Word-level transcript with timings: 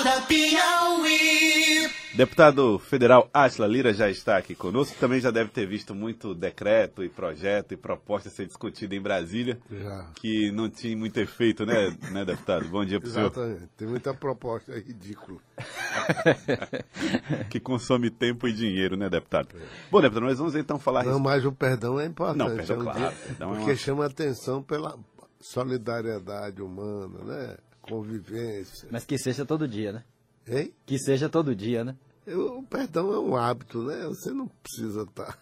Acorda 0.00 0.22
Piauí. 0.22 1.90
Deputado 2.14 2.78
federal 2.78 3.28
Atila 3.34 3.66
Lira 3.66 3.92
já 3.92 4.08
está 4.08 4.38
aqui 4.38 4.54
conosco. 4.54 4.96
Também 4.98 5.20
já 5.20 5.30
deve 5.30 5.50
ter 5.50 5.66
visto 5.66 5.94
muito 5.94 6.34
decreto 6.34 7.04
e 7.04 7.08
projeto 7.10 7.72
e 7.72 7.76
proposta 7.76 8.30
ser 8.30 8.46
discutida 8.46 8.94
em 8.94 9.00
Brasília, 9.00 9.58
Já. 9.70 10.06
que 10.14 10.50
não 10.52 10.70
tinha 10.70 10.96
muito 10.96 11.18
efeito, 11.18 11.66
né, 11.66 11.94
né 12.12 12.24
deputado? 12.24 12.66
Bom 12.68 12.82
dia 12.82 12.98
para 12.98 13.08
o 13.08 13.12
senhor, 13.12 13.26
Exatamente. 13.26 13.68
Tem 13.76 13.86
muita 13.86 14.14
proposta 14.14 14.72
ridícula. 14.72 15.38
que 17.50 17.60
consome 17.60 18.08
tempo 18.08 18.48
e 18.48 18.52
dinheiro, 18.54 18.96
né, 18.96 19.10
deputado? 19.10 19.48
Bom, 19.90 20.00
deputado, 20.00 20.24
nós 20.24 20.38
vamos 20.38 20.54
então 20.54 20.78
falar... 20.78 21.04
Não, 21.04 21.20
mas 21.20 21.44
o 21.44 21.52
perdão 21.52 22.00
é 22.00 22.06
importante. 22.06 22.38
Não, 22.38 22.56
perdão, 22.56 22.76
é 22.76 22.78
um 22.78 22.82
claro, 22.84 22.98
dia- 22.98 23.12
perdão 23.26 23.52
é 23.52 23.56
porque 23.56 23.70
uma- 23.72 23.76
chama 23.76 24.06
atenção 24.06 24.62
pela 24.62 24.98
solidariedade 25.40 26.62
humana, 26.62 27.18
né? 27.24 27.56
Convivência. 27.90 28.88
Mas 28.90 29.04
que 29.04 29.18
seja 29.18 29.44
todo 29.44 29.66
dia, 29.68 29.92
né? 29.92 30.04
Hein? 30.46 30.72
Que 30.86 30.98
seja 30.98 31.28
todo 31.28 31.54
dia, 31.54 31.84
né? 31.84 31.96
Eu- 32.26 32.58
o 32.58 32.62
perdão 32.62 33.12
é 33.12 33.18
um 33.18 33.36
hábito, 33.36 33.82
né? 33.82 34.06
Você 34.06 34.30
não 34.30 34.46
precisa 34.62 35.02
estar 35.02 35.38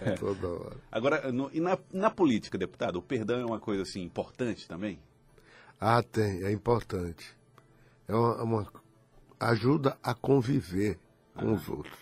É. 0.00 0.12
toda 0.12 0.48
hora. 0.48 0.76
Agora, 0.90 1.32
no- 1.32 1.50
e 1.52 1.60
na, 1.60 1.78
na 1.92 2.10
política, 2.10 2.56
deputado, 2.56 2.96
o 2.96 3.02
perdão 3.02 3.40
é 3.40 3.44
uma 3.44 3.58
coisa 3.60 3.82
assim 3.82 4.02
importante 4.02 4.66
também? 4.68 4.98
Ah, 5.80 6.02
tem, 6.02 6.42
é 6.44 6.52
importante. 6.52 7.34
É 8.06 8.14
uma, 8.14 8.42
uma- 8.42 8.72
ajuda 9.40 9.98
a 10.02 10.14
conviver 10.14 10.98
com 11.34 11.52
os 11.54 11.68
outros. 11.68 11.98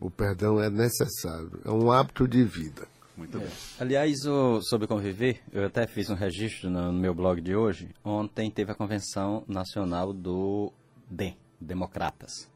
O 0.00 0.10
perdão 0.10 0.60
é 0.60 0.68
necessário, 0.68 1.60
é 1.64 1.70
um 1.70 1.90
hábito 1.92 2.26
de 2.26 2.42
vida. 2.42 2.88
Muito 3.18 3.38
bem. 3.38 3.48
Aliás, 3.80 4.24
o, 4.26 4.60
sobre 4.62 4.86
conviver, 4.86 5.40
eu 5.52 5.66
até 5.66 5.86
fiz 5.86 6.08
um 6.08 6.14
registro 6.14 6.70
no, 6.70 6.92
no 6.92 6.98
meu 6.98 7.12
blog 7.12 7.40
de 7.40 7.54
hoje. 7.56 7.90
Ontem 8.04 8.48
teve 8.50 8.70
a 8.70 8.74
convenção 8.76 9.42
nacional 9.48 10.12
do 10.12 10.72
DEM, 11.10 11.36
Democratas. 11.60 12.48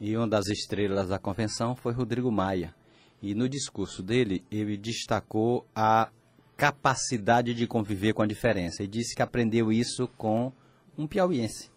E 0.00 0.16
uma 0.16 0.26
das 0.26 0.48
estrelas 0.48 1.08
da 1.08 1.18
convenção 1.18 1.76
foi 1.76 1.92
Rodrigo 1.92 2.30
Maia. 2.32 2.74
E 3.22 3.34
no 3.34 3.48
discurso 3.48 4.02
dele, 4.02 4.42
ele 4.50 4.76
destacou 4.76 5.64
a 5.74 6.08
capacidade 6.56 7.54
de 7.54 7.66
conviver 7.66 8.12
com 8.12 8.22
a 8.22 8.26
diferença. 8.26 8.82
E 8.82 8.88
disse 8.88 9.14
que 9.14 9.22
aprendeu 9.22 9.70
isso 9.70 10.08
com 10.18 10.52
um 10.98 11.06
piauiense, 11.06 11.70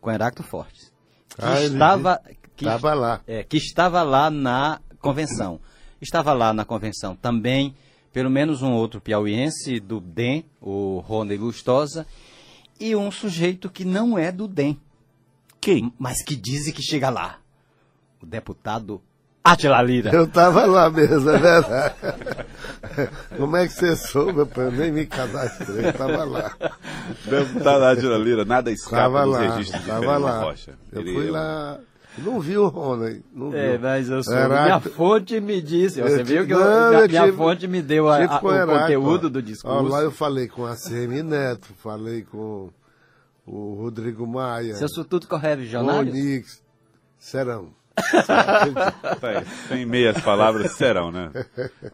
com 0.00 0.10
Heráclito 0.10 0.42
Fortes. 0.42 0.92
Que 1.36 1.44
Ah, 1.44 1.62
estava, 1.62 2.20
que, 2.56 2.64
Estava 2.64 2.94
lá. 2.94 3.20
é, 3.26 3.44
que 3.44 3.56
estava 3.58 4.02
lá 4.02 4.28
na 4.28 4.80
convenção. 5.00 5.60
Estava 6.00 6.32
lá 6.32 6.52
na 6.52 6.64
convenção 6.64 7.14
também, 7.14 7.74
pelo 8.12 8.30
menos 8.30 8.62
um 8.62 8.72
outro 8.72 9.00
piauiense 9.00 9.78
do 9.78 10.00
DEM, 10.00 10.44
o 10.60 10.98
Rony 10.98 11.36
Gustosa, 11.36 12.06
e 12.78 12.96
um 12.96 13.10
sujeito 13.10 13.68
que 13.68 13.84
não 13.84 14.18
é 14.18 14.32
do 14.32 14.48
DEM. 14.48 14.80
Quem? 15.60 15.92
Mas 15.98 16.22
que 16.22 16.34
dizem 16.34 16.72
que 16.72 16.82
chega 16.82 17.10
lá. 17.10 17.38
O 18.22 18.26
deputado 18.26 19.02
Atila 19.42 19.80
Lira. 19.82 20.10
Eu 20.14 20.24
estava 20.24 20.66
lá 20.66 20.90
mesmo, 20.90 21.30
é 21.30 21.38
verdade. 21.38 21.94
Como 23.36 23.56
é 23.56 23.66
que 23.66 23.72
você 23.72 23.96
soube? 23.96 24.46
Eu 24.56 24.72
nem 24.72 24.92
me 24.92 25.06
cadastrei, 25.06 25.88
estava 25.88 26.24
lá. 26.24 26.56
Deputado 27.24 27.84
Atila 27.84 28.18
Lira, 28.18 28.44
nada 28.44 28.70
escapa 28.70 28.96
Estava 28.96 29.24
dos 29.24 29.34
lá, 29.34 29.40
registros 29.56 29.84
de 29.84 29.90
lá. 29.90 30.40
Rocha. 30.40 30.78
Eu 30.92 31.00
Ele 31.00 31.14
fui 31.14 31.28
é 31.28 31.30
lá, 31.30 31.80
não 32.18 32.40
vi 32.40 32.56
o 32.58 32.68
Rony, 32.68 33.22
não 33.32 33.54
É, 33.54 33.72
viu. 33.72 33.80
mas 33.80 34.08
eu 34.08 34.22
sou. 34.22 34.34
Heráclito- 34.34 34.62
Minha 34.64 34.80
fonte 34.80 35.40
me 35.40 35.60
disse. 35.62 36.00
Você 36.02 36.20
Eu 36.20 36.24
viu 36.24 36.46
que 36.46 36.52
eu- 36.52 36.58
não, 36.60 36.90
minha, 36.90 37.00
eu 37.02 37.08
minha 37.08 37.24
tive- 37.24 37.36
fonte 37.36 37.66
me 37.68 37.80
deu 37.82 38.08
a- 38.08 38.16
a- 38.16 38.40
o 38.42 38.52
Heráclito, 38.52 38.80
conteúdo 39.00 39.26
ó. 39.26 39.30
do 39.30 39.38
Ó, 39.38 39.42
discurso. 39.42 39.82
lá 39.88 40.02
eu 40.02 40.10
falei 40.10 40.48
com 40.48 40.66
a 40.66 40.76
CM 40.76 41.22
Neto, 41.22 41.68
falei 41.82 42.22
com 42.22 42.70
o 43.46 43.74
Rodrigo 43.74 44.26
Maia, 44.26 44.74
Seu 44.74 45.04
tudo 45.04 45.24
o 45.24 45.28
correligionário? 45.28 46.10
Onix, 46.12 46.62
Serão. 47.18 47.68
Tá 48.26 48.64
sem 49.68 49.84
meias 49.84 50.18
palavras, 50.22 50.72
serão, 50.72 51.10
né? 51.12 51.30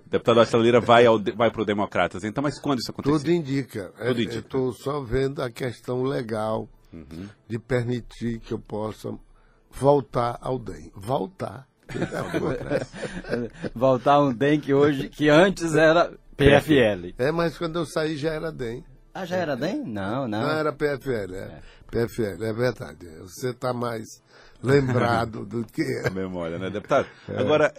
Deputado 0.07 0.41
Atila 0.41 0.63
Lira 0.63 0.81
vai, 0.81 1.05
ao, 1.05 1.19
vai 1.37 1.51
pro 1.51 1.65
Democratas. 1.65 2.23
Então, 2.23 2.43
mas 2.43 2.61
quando 2.61 2.79
isso 2.79 2.91
acontecer? 2.93 3.19
Tudo 3.19 3.31
indica. 3.33 3.93
É, 3.99 4.09
Tudo 4.09 4.21
Eu 4.21 4.25
indica. 4.25 4.39
estou 4.39 4.73
só 4.73 5.01
vendo 5.01 5.43
a 5.43 5.51
questão 5.51 6.05
legal 6.05 6.69
Uhum. 6.93 7.27
de 7.49 7.59
permitir 7.59 8.39
que 8.39 8.53
eu 8.53 8.59
possa 8.59 9.13
voltar 9.79 10.39
ao 10.41 10.59
DEM. 10.59 10.91
Voltar. 10.95 11.67
Voltar 13.75 14.21
um 14.21 14.33
DEM 14.33 14.59
que 14.59 14.75
hoje, 14.75 15.09
que 15.09 15.29
antes 15.29 15.75
era 15.75 16.13
PFL. 16.37 17.15
É, 17.17 17.31
mas 17.31 17.57
quando 17.57 17.79
eu 17.79 17.87
saí 17.87 18.17
já 18.17 18.33
era 18.33 18.51
DEM. 18.51 18.85
Ah, 19.15 19.25
já 19.25 19.37
era 19.37 19.57
DEM? 19.57 19.85
Não, 19.85 20.27
não. 20.27 20.41
Não 20.41 20.51
era 20.51 20.73
PFL, 20.73 21.35
é. 21.35 21.61
PFL, 21.91 22.45
é 22.45 22.53
verdade. 22.53 23.07
Você 23.21 23.51
está 23.51 23.73
mais 23.73 24.21
lembrado 24.63 25.47
do 25.47 25.65
que 25.65 25.83
A 26.05 26.11
memória, 26.11 26.59
né, 26.59 26.71
deputado? 26.71 27.07
Agora, 27.29 27.73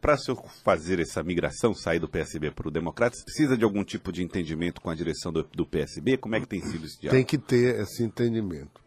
para 0.00 0.14
o 0.14 0.18
senhor 0.18 0.44
fazer 0.62 1.00
essa 1.00 1.22
migração, 1.22 1.72
sair 1.74 1.98
do 1.98 2.08
PSB 2.08 2.50
para 2.50 2.68
o 2.68 2.70
Democratas, 2.70 3.24
precisa 3.24 3.56
de 3.56 3.64
algum 3.64 3.82
tipo 3.82 4.12
de 4.12 4.22
entendimento 4.22 4.80
com 4.80 4.90
a 4.90 4.94
direção 4.94 5.32
do, 5.32 5.42
do 5.42 5.66
PSB? 5.66 6.18
Como 6.18 6.34
é 6.34 6.40
que 6.40 6.46
tem 6.46 6.60
sido 6.60 6.84
esse 6.84 7.00
diálogo? 7.00 7.16
tem 7.16 7.24
que 7.24 7.38
ter 7.38 7.80
esse 7.80 8.02
entendimento. 8.04 8.85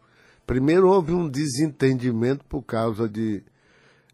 Primeiro 0.49 0.89
houve 0.89 1.13
um 1.13 1.29
desentendimento 1.29 2.43
por 2.45 2.63
causa 2.63 3.07
de, 3.07 3.43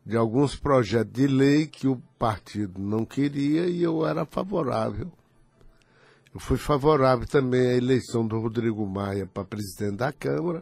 de 0.05 0.17
alguns 0.17 0.53
projetos 0.53 1.13
de 1.13 1.27
lei 1.27 1.65
que 1.65 1.87
o 1.87 1.95
partido 2.19 2.77
não 2.77 3.05
queria 3.05 3.67
e 3.67 3.81
eu 3.81 4.05
era 4.05 4.25
favorável. 4.25 5.09
Eu 6.33 6.39
fui 6.41 6.57
favorável 6.57 7.25
também 7.25 7.65
à 7.65 7.73
eleição 7.75 8.27
do 8.27 8.37
Rodrigo 8.37 8.85
Maia 8.85 9.25
para 9.25 9.45
presidente 9.45 9.95
da 9.95 10.11
Câmara 10.11 10.61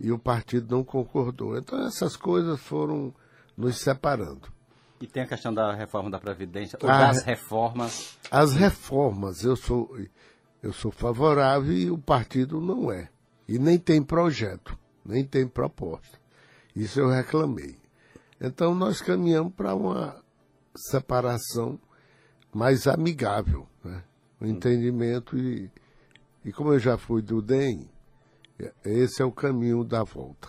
e 0.00 0.10
o 0.10 0.18
partido 0.18 0.74
não 0.74 0.82
concordou. 0.82 1.56
Então 1.56 1.86
essas 1.86 2.16
coisas 2.16 2.58
foram 2.58 3.14
nos 3.56 3.78
separando. 3.78 4.52
E 5.00 5.06
tem 5.06 5.22
a 5.22 5.28
questão 5.28 5.54
da 5.54 5.72
reforma 5.72 6.10
da 6.10 6.18
Previdência, 6.18 6.76
ou 6.82 6.90
Ah, 6.90 7.12
das 7.12 7.22
reformas. 7.22 8.18
As 8.28 8.54
reformas, 8.54 9.44
eu 9.44 9.54
sou, 9.54 9.96
eu 10.60 10.72
sou 10.72 10.90
favorável 10.90 11.72
e 11.72 11.92
o 11.92 11.96
partido 11.96 12.60
não 12.60 12.90
é. 12.90 13.08
E 13.48 13.56
nem 13.56 13.78
tem 13.78 14.02
projeto, 14.02 14.76
nem 15.06 15.24
tem 15.24 15.46
proposta. 15.46 16.18
Isso 16.74 17.00
eu 17.00 17.08
reclamei. 17.08 17.76
Então 18.40 18.74
nós 18.74 19.00
caminhamos 19.00 19.52
para 19.54 19.74
uma 19.74 20.22
separação 20.76 21.78
mais 22.52 22.86
amigável, 22.86 23.66
né? 23.82 24.02
o 24.40 24.46
entendimento 24.46 25.38
e, 25.38 25.70
e 26.44 26.52
como 26.52 26.72
eu 26.72 26.78
já 26.78 26.98
fui 26.98 27.22
do 27.22 27.40
DEM, 27.40 27.88
esse 28.84 29.22
é 29.22 29.24
o 29.24 29.32
caminho 29.32 29.84
da 29.84 30.02
volta. 30.02 30.48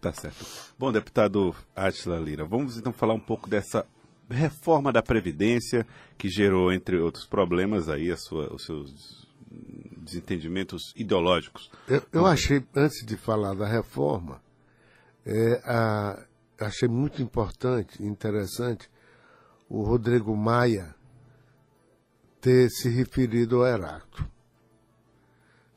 Tá 0.00 0.12
certo. 0.12 0.44
Bom, 0.78 0.92
deputado 0.92 1.54
Atila 1.74 2.18
Lira, 2.18 2.44
vamos 2.44 2.76
então 2.76 2.92
falar 2.92 3.14
um 3.14 3.20
pouco 3.20 3.48
dessa 3.48 3.84
reforma 4.30 4.92
da 4.92 5.02
Previdência 5.02 5.86
que 6.16 6.28
gerou, 6.28 6.72
entre 6.72 6.98
outros 6.98 7.26
problemas, 7.26 7.88
aí 7.88 8.10
a 8.10 8.16
sua, 8.16 8.52
os 8.54 8.64
seus 8.64 9.27
desentendimentos 10.10 10.92
ideológicos. 10.96 11.70
Eu, 11.86 12.02
eu 12.12 12.26
achei, 12.26 12.64
antes 12.74 13.04
de 13.04 13.16
falar 13.16 13.54
da 13.54 13.66
reforma, 13.66 14.40
é, 15.24 15.60
a- 15.64 16.26
achei 16.60 16.88
muito 16.88 17.22
importante, 17.22 18.02
interessante, 18.02 18.90
o 19.68 19.82
Rodrigo 19.82 20.34
Maia 20.36 20.94
ter 22.40 22.70
se 22.70 22.88
referido 22.88 23.56
ao 23.62 23.66
Heráclito. 23.66 24.26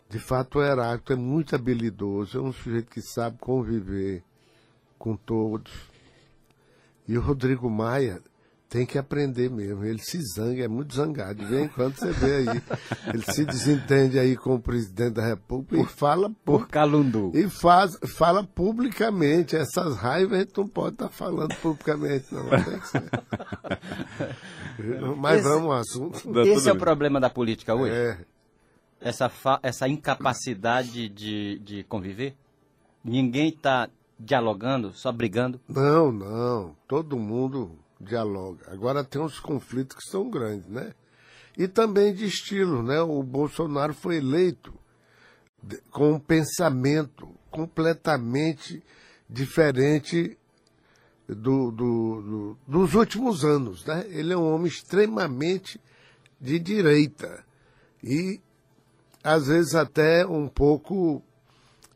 De 0.09 0.19
fato, 0.19 0.59
o 0.59 0.63
Heráclito 0.63 1.13
é 1.13 1.15
muito 1.15 1.55
habilidoso, 1.55 2.37
é 2.37 2.41
um 2.41 2.51
sujeito 2.53 2.89
que 2.91 3.01
sabe 3.01 3.37
conviver 3.39 4.23
com 4.97 5.15
todos. 5.15 5.71
E 7.07 7.17
o 7.17 7.21
Rodrigo 7.21 7.69
Maia 7.69 8.21
tem 8.71 8.85
que 8.85 8.97
aprender 8.97 9.49
mesmo. 9.51 9.83
Ele 9.83 9.99
se 9.99 10.17
zanga, 10.33 10.63
é 10.63 10.67
muito 10.69 10.95
zangado. 10.95 11.35
De 11.35 11.45
vez 11.45 11.65
em 11.65 11.67
quando 11.67 11.93
você 11.97 12.09
vê 12.13 12.35
aí. 12.37 12.47
Ele 13.13 13.23
se 13.33 13.43
desentende 13.43 14.17
aí 14.17 14.37
com 14.37 14.55
o 14.55 14.61
presidente 14.61 15.15
da 15.15 15.27
República 15.27 15.83
e 15.83 15.85
fala 15.85 16.29
por 16.45 16.61
Por 16.61 16.67
Calundu. 16.69 17.33
e 17.35 17.49
faz, 17.49 17.97
fala 18.15 18.45
publicamente. 18.45 19.57
Essas 19.57 19.97
raivas 19.97 20.37
a 20.37 20.41
gente 20.43 20.57
não 20.57 20.69
pode 20.69 20.93
estar 20.95 21.09
falando 21.09 21.53
publicamente, 21.57 22.33
não. 22.33 22.49
Tem 22.49 22.79
que 22.79 22.87
ser. 22.87 23.03
Mas 25.17 25.39
Esse- 25.41 25.49
vamos 25.49 25.65
ao 25.65 25.71
assunto. 25.73 26.39
Esse 26.39 26.69
é 26.69 26.71
o 26.71 26.77
problema 26.77 27.19
da 27.19 27.29
política 27.29 27.75
hoje? 27.75 27.93
É, 27.93 28.17
Essa, 29.01 29.27
fa- 29.27 29.59
essa 29.61 29.87
incapacidade 29.87 31.09
de, 31.09 31.59
de 31.59 31.83
conviver? 31.83 32.35
Ninguém 33.03 33.49
está 33.49 33.89
dialogando, 34.19 34.93
só 34.93 35.11
brigando? 35.11 35.59
não, 35.67 36.11
não. 36.11 36.75
Todo 36.87 37.17
mundo 37.17 37.71
dialoga. 38.01 38.65
Agora 38.71 39.03
tem 39.03 39.21
uns 39.21 39.39
conflitos 39.39 39.95
que 39.97 40.09
são 40.09 40.29
grandes, 40.29 40.67
né? 40.67 40.93
E 41.57 41.67
também 41.67 42.13
de 42.13 42.25
estilo, 42.25 42.81
né? 42.81 43.01
O 43.01 43.21
Bolsonaro 43.23 43.93
foi 43.93 44.17
eleito 44.17 44.73
com 45.91 46.13
um 46.13 46.19
pensamento 46.19 47.29
completamente 47.49 48.81
diferente 49.29 50.37
do, 51.27 51.71
do- 51.71 52.21
do- 52.21 52.57
dos 52.67 52.93
últimos 52.95 53.43
anos, 53.45 53.85
né? 53.85 54.05
Ele 54.09 54.33
é 54.33 54.37
um 54.37 54.53
homem 54.53 54.67
extremamente 54.67 55.79
de 56.39 56.57
direita 56.57 57.45
e 58.03 58.39
às 59.23 59.45
vezes 59.47 59.75
até 59.75 60.25
um 60.25 60.47
pouco 60.47 61.21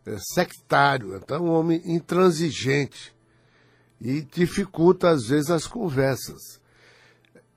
é, 0.06 0.16
sectário, 0.20 1.16
então 1.16 1.46
um 1.46 1.50
homem 1.52 1.82
intransigente 1.86 3.15
e 4.00 4.22
dificulta 4.22 5.10
às 5.10 5.28
vezes 5.28 5.50
as 5.50 5.68
conversas. 5.68 6.60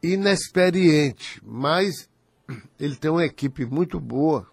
Inexperiente, 0.02 1.40
mas 1.44 2.08
ele 2.78 2.96
tem 2.96 3.10
uma 3.10 3.24
equipe 3.24 3.64
muito 3.64 3.98
boa 3.98 4.46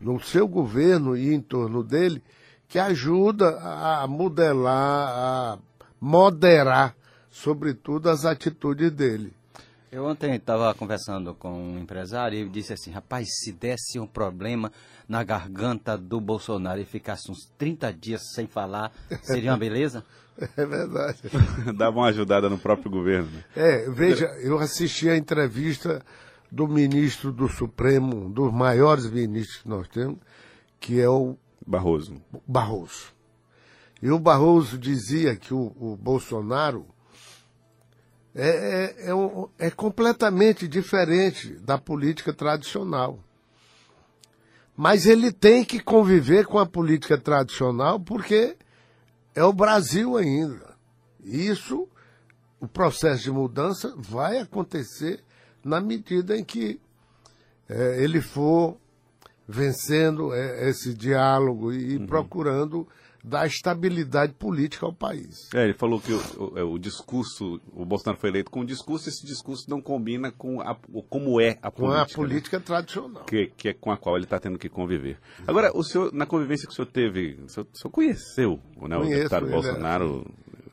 no 0.00 0.20
seu 0.20 0.46
governo 0.46 1.16
e 1.16 1.32
em 1.32 1.40
torno 1.40 1.82
dele 1.82 2.22
que 2.68 2.78
ajuda 2.78 3.58
a 3.60 4.06
modelar, 4.06 5.08
a 5.08 5.58
moderar, 6.00 6.94
sobretudo, 7.30 8.10
as 8.10 8.24
atitudes 8.24 8.90
dele. 8.90 9.32
Eu 9.94 10.06
ontem 10.06 10.34
estava 10.34 10.74
conversando 10.74 11.32
com 11.36 11.52
um 11.52 11.78
empresário 11.78 12.36
e 12.36 12.40
ele 12.40 12.50
disse 12.50 12.72
assim, 12.72 12.90
rapaz, 12.90 13.28
se 13.38 13.52
desse 13.52 13.96
um 14.00 14.08
problema 14.08 14.72
na 15.08 15.22
garganta 15.22 15.96
do 15.96 16.20
Bolsonaro 16.20 16.80
e 16.80 16.84
ficasse 16.84 17.30
uns 17.30 17.48
30 17.56 17.92
dias 17.92 18.32
sem 18.34 18.48
falar, 18.48 18.90
seria 19.22 19.52
uma 19.52 19.56
beleza? 19.56 20.04
É 20.56 20.66
verdade. 20.66 21.20
Dava 21.78 21.96
uma 21.96 22.08
ajudada 22.08 22.50
no 22.50 22.58
próprio 22.58 22.90
governo. 22.90 23.30
né? 23.30 23.44
É, 23.54 23.88
veja, 23.88 24.26
eu 24.42 24.58
assisti 24.58 25.08
a 25.08 25.16
entrevista 25.16 26.04
do 26.50 26.66
ministro 26.66 27.30
do 27.30 27.48
Supremo, 27.48 28.24
um 28.24 28.30
dos 28.32 28.52
maiores 28.52 29.08
ministros 29.08 29.62
que 29.62 29.68
nós 29.68 29.86
temos, 29.86 30.18
que 30.80 31.00
é 31.00 31.08
o 31.08 31.36
Barroso. 31.64 32.20
Barroso. 32.44 33.14
E 34.02 34.10
o 34.10 34.18
Barroso 34.18 34.76
dizia 34.76 35.36
que 35.36 35.54
o, 35.54 35.72
o 35.78 35.96
Bolsonaro 35.96 36.84
é, 38.34 38.48
é, 38.48 39.10
é, 39.10 39.66
é 39.66 39.70
completamente 39.70 40.66
diferente 40.66 41.54
da 41.60 41.78
política 41.78 42.32
tradicional. 42.32 43.18
Mas 44.76 45.06
ele 45.06 45.30
tem 45.30 45.64
que 45.64 45.78
conviver 45.78 46.46
com 46.46 46.58
a 46.58 46.66
política 46.66 47.16
tradicional 47.16 48.00
porque 48.00 48.56
é 49.34 49.44
o 49.44 49.52
Brasil 49.52 50.16
ainda. 50.16 50.74
Isso, 51.22 51.88
o 52.60 52.66
processo 52.66 53.22
de 53.22 53.30
mudança 53.30 53.94
vai 53.96 54.38
acontecer 54.38 55.22
na 55.64 55.80
medida 55.80 56.36
em 56.36 56.44
que 56.44 56.80
eh, 57.68 58.02
ele 58.02 58.20
for 58.20 58.76
vencendo 59.46 60.34
eh, 60.34 60.68
esse 60.68 60.92
diálogo 60.92 61.72
e 61.72 62.04
procurando 62.06 62.86
dar 63.26 63.46
estabilidade 63.46 64.34
política 64.34 64.84
ao 64.84 64.92
país. 64.92 65.48
É, 65.54 65.64
ele 65.64 65.72
falou 65.72 65.98
que 65.98 66.12
o, 66.12 66.20
o- 66.36 66.72
o 66.74 66.78
discurso, 66.78 67.58
o 67.72 67.82
Bolsonaro 67.84 68.20
foi 68.20 68.28
eleito 68.28 68.50
com 68.50 68.60
um 68.60 68.64
discurso, 68.66 69.08
esse 69.08 69.26
discurso 69.26 69.64
não 69.70 69.80
combina 69.80 70.30
com 70.30 70.60
a, 70.60 70.76
o- 70.92 71.02
como 71.02 71.40
é 71.40 71.58
a 71.62 71.70
Com 71.70 71.86
política. 71.86 71.96
a 72.02 72.06
né? 72.06 72.14
política 72.14 72.60
tradicional. 72.60 73.24
que, 73.24 73.46
que 73.56 73.68
é 73.70 73.72
com 73.72 73.90
a 73.90 73.96
qual 73.96 74.16
ele 74.16 74.24
está 74.24 74.38
tendo 74.38 74.58
que 74.58 74.68
conviver. 74.68 75.18
Agora, 75.46 75.70
o 75.74 75.82
senhor, 75.82 76.12
na 76.12 76.26
convivência 76.26 76.66
que 76.66 76.72
o 76.72 76.76
senhor 76.76 76.86
teve, 76.88 77.38
o 77.42 77.48
senhor, 77.48 77.66
o 77.72 77.76
senhor 77.78 77.90
conheceu 77.90 78.60
né, 78.82 78.96
o 78.96 79.00
Conheço 79.00 79.16
deputado 79.20 79.46
ele, 79.46 79.52
Bolsonaro 79.52 80.26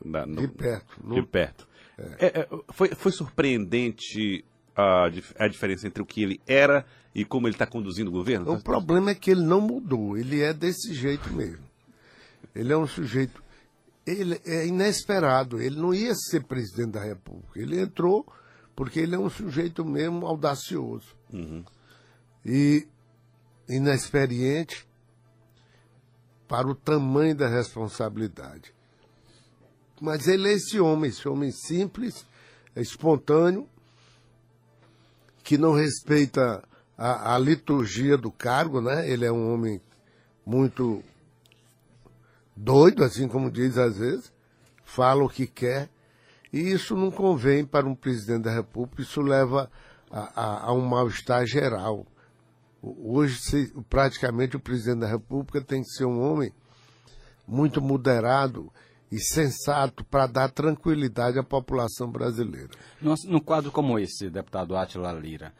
da- 0.04 0.26
no- 0.26 0.40
De 0.42 0.48
perto. 0.48 1.00
no- 1.02 1.14
de 1.14 1.22
perto. 1.22 1.66
É, 2.18 2.40
é, 2.40 2.48
foi, 2.72 2.88
foi 2.88 3.12
surpreendente 3.12 4.44
a, 4.76 5.08
a 5.38 5.48
diferença 5.48 5.86
entre 5.86 6.02
o 6.02 6.06
que 6.06 6.22
ele 6.22 6.40
era 6.46 6.84
e 7.14 7.24
como 7.24 7.46
ele 7.46 7.54
está 7.54 7.66
conduzindo 7.66 8.08
o 8.08 8.12
governo? 8.12 8.50
O 8.52 8.60
problema 8.62 9.10
é 9.10 9.14
que 9.14 9.30
ele 9.30 9.42
não 9.42 9.60
mudou, 9.60 10.16
ele 10.16 10.40
é 10.40 10.52
desse 10.52 10.92
jeito 10.94 11.30
mesmo. 11.32 11.71
Ele 12.54 12.72
é 12.72 12.76
um 12.76 12.86
sujeito. 12.86 13.42
Ele 14.06 14.40
é 14.44 14.66
inesperado, 14.66 15.60
ele 15.60 15.80
não 15.80 15.94
ia 15.94 16.14
ser 16.14 16.44
presidente 16.44 16.92
da 16.92 17.02
República. 17.02 17.60
Ele 17.60 17.80
entrou 17.80 18.26
porque 18.74 18.98
ele 18.98 19.14
é 19.14 19.18
um 19.18 19.30
sujeito 19.30 19.84
mesmo 19.84 20.26
audacioso. 20.26 21.14
E 22.44 22.86
inexperiente 23.68 24.86
para 26.48 26.68
o 26.68 26.74
tamanho 26.74 27.34
da 27.34 27.48
responsabilidade. 27.48 28.74
Mas 30.00 30.26
ele 30.26 30.48
é 30.48 30.52
esse 30.54 30.80
homem, 30.80 31.10
esse 31.10 31.28
homem 31.28 31.52
simples, 31.52 32.26
espontâneo, 32.74 33.68
que 35.44 35.56
não 35.56 35.72
respeita 35.72 36.62
a, 36.98 37.34
a 37.34 37.38
liturgia 37.38 38.16
do 38.16 38.30
cargo, 38.30 38.80
né? 38.80 39.08
Ele 39.08 39.24
é 39.24 39.32
um 39.32 39.52
homem 39.52 39.80
muito 40.44 41.02
doido, 42.56 43.02
assim 43.04 43.28
como 43.28 43.50
diz 43.50 43.76
às 43.78 43.98
vezes, 43.98 44.32
fala 44.84 45.24
o 45.24 45.28
que 45.28 45.46
quer, 45.46 45.88
e 46.52 46.58
isso 46.60 46.94
não 46.96 47.10
convém 47.10 47.64
para 47.64 47.86
um 47.86 47.94
presidente 47.94 48.42
da 48.42 48.52
República, 48.52 49.02
isso 49.02 49.20
leva 49.22 49.70
a, 50.10 50.40
a- 50.40 50.60
a 50.66 50.72
um 50.72 50.82
mal-estar 50.82 51.46
geral. 51.46 52.06
Hoje, 52.82 53.38
se- 53.40 53.72
praticamente, 53.88 54.56
o 54.56 54.60
presidente 54.60 55.00
da 55.00 55.06
República 55.06 55.60
tem 55.62 55.82
que 55.82 55.88
ser 55.90 56.04
um 56.04 56.20
homem 56.20 56.52
muito 57.46 57.80
moderado 57.80 58.70
e 59.10 59.18
sensato 59.18 60.04
para 60.04 60.26
dar 60.26 60.50
tranquilidade 60.50 61.38
à 61.38 61.42
população 61.42 62.10
brasileira. 62.10 62.70
Num 63.00 63.40
quadro 63.40 63.70
como 63.70 63.98
esse, 63.98 64.28
deputado 64.30 64.76
Átila 64.76 65.12
Lira, 65.12 65.52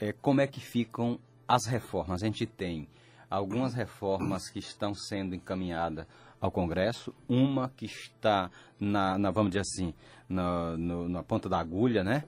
é, 0.00 0.12
como 0.12 0.40
é 0.40 0.46
que 0.46 0.60
ficam 0.60 1.18
as 1.46 1.66
reformas? 1.66 2.22
A 2.22 2.26
gente 2.26 2.46
tem 2.46 2.88
algumas 3.30 3.74
reformas 3.74 4.48
que 4.48 4.58
estão 4.58 4.94
sendo 4.94 5.34
encaminhadas 5.34 6.06
ao 6.44 6.50
Congresso, 6.50 7.14
uma 7.26 7.70
que 7.74 7.86
está 7.86 8.50
na, 8.78 9.16
na, 9.16 9.30
vamos 9.30 9.50
dizer 9.50 9.60
assim, 9.60 9.94
na, 10.28 10.76
no- 10.76 11.08
na 11.08 11.22
ponta 11.22 11.48
da 11.48 11.58
agulha, 11.58 12.04
né? 12.04 12.24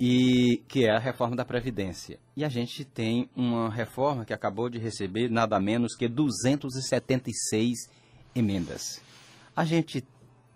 E 0.00 0.60
que 0.66 0.84
é 0.86 0.90
a 0.90 0.98
reforma 0.98 1.36
da 1.36 1.44
Previdência. 1.44 2.18
E 2.36 2.44
a 2.44 2.48
gente 2.48 2.84
tem 2.84 3.30
uma 3.36 3.70
reforma 3.70 4.24
que 4.24 4.32
acabou 4.32 4.68
de 4.68 4.78
receber 4.78 5.30
nada 5.30 5.60
menos 5.60 5.94
que 5.94 6.08
276 6.08 7.88
emendas. 8.34 9.00
A 9.54 9.64
gente 9.64 10.04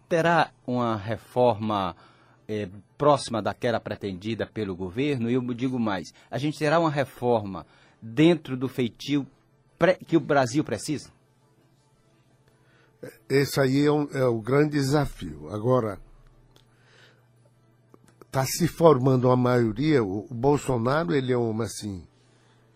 terá 0.09 0.51
uma 0.67 0.97
reforma 0.97 1.95
eh, 2.49 2.69
próxima 2.97 3.41
daquela 3.41 3.79
pretendida 3.79 4.45
pelo 4.45 4.75
governo? 4.75 5.31
E 5.31 5.35
eu 5.35 5.55
digo 5.55 5.79
mais, 5.79 6.13
a 6.29 6.37
gente 6.37 6.59
terá 6.59 6.81
uma 6.81 6.91
reforma 6.91 7.65
dentro 8.03 8.57
do 8.57 8.69
feitio 8.69 9.25
que 10.09 10.17
o 10.17 10.21
Brasil 10.21 10.65
precisa? 10.65 11.17
Esse 13.29 13.61
aí 13.61 13.85
é, 13.85 13.93
um- 13.93 14.09
é 14.13 14.25
o 14.25 14.41
grande 14.41 14.71
desafio. 14.73 15.49
Agora, 15.51 16.01
está 18.27 18.45
se 18.45 18.67
formando 18.67 19.29
uma 19.29 19.37
maioria. 19.37 20.03
O, 20.03 20.27
o 20.31 20.35
Bolsonaro, 20.35 21.15
ele 21.15 21.33
é 21.33 21.39
um 21.39 21.61
assim, 21.63 22.07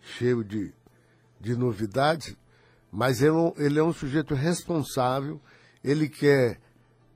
cheio 0.01 0.43
de, 0.43 0.73
de 1.39 1.55
novidades, 1.55 2.35
mas 2.91 3.21
ele, 3.21 3.35
é 3.35 3.65
ele 3.65 3.79
é 3.79 3.83
um 3.83 3.93
sujeito 3.93 4.33
responsável. 4.33 5.41
Ele 5.83 6.07
quer 6.07 6.59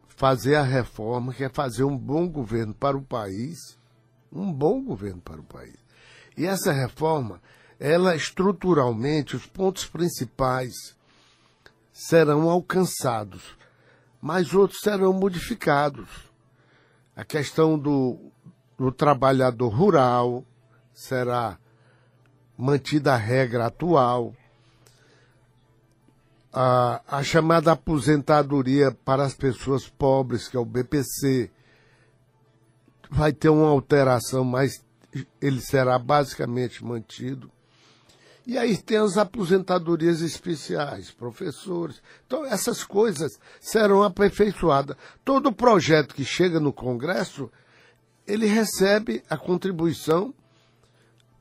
fazer 0.08 0.56
a 0.56 0.64
reforma, 0.64 1.34
quer 1.34 1.52
fazer 1.52 1.84
um 1.84 1.98
bom 1.98 2.28
governo 2.28 2.74
para 2.74 2.98
o 2.98 3.02
país, 3.02 3.78
um 4.32 4.52
bom 4.52 4.84
governo 4.84 5.22
para 5.22 5.40
o 5.40 5.44
país. 5.44 5.78
E 6.36 6.46
essa 6.46 6.72
reforma, 6.72 7.42
ela 7.80 8.16
estruturalmente, 8.16 9.36
os 9.36 9.46
pontos 9.46 9.86
principais 9.86 10.97
serão 11.98 12.48
alcançados, 12.48 13.58
mas 14.22 14.54
outros 14.54 14.82
serão 14.82 15.12
modificados. 15.12 16.08
A 17.16 17.26
questão 17.26 17.78
do, 17.78 18.20
do 18.78 18.92
trabalhador 18.92 19.70
rural 19.70 20.46
será 20.94 21.58
mantida 22.56 23.16
a 23.16 23.18
regra 23.18 23.66
atual. 23.66 24.36
A, 26.54 27.02
a 27.08 27.24
chamada 27.24 27.72
aposentadoria 27.72 28.92
para 28.92 29.24
as 29.24 29.34
pessoas 29.34 29.90
pobres, 29.90 30.48
que 30.48 30.56
é 30.56 30.60
o 30.60 30.66
BPC, 30.66 31.50
vai 33.10 33.34
ter 33.34 33.50
uma 33.50 33.70
alteração, 33.70 34.44
mas 34.44 34.86
ele 35.42 35.62
será 35.62 35.98
basicamente 35.98 36.86
mantido. 36.86 37.52
E 38.48 38.58
aí 38.58 38.78
tem 38.78 38.98
as 38.98 39.18
aposentadorias 39.18 40.22
especiais, 40.22 41.12
professores. 41.12 42.02
Então, 42.26 42.46
essas 42.46 42.82
coisas 42.82 43.38
serão 43.60 44.04
aperfeiçoadas. 44.04 44.96
Todo 45.26 45.52
projeto 45.52 46.16
que 46.16 46.24
chega 46.24 46.58
no 46.58 46.72
Congresso, 46.72 47.52
ele 48.26 48.46
recebe 48.46 49.22
a 49.30 49.36
contribuição, 49.36 50.34